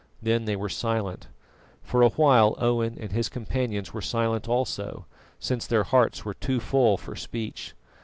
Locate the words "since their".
5.37-5.83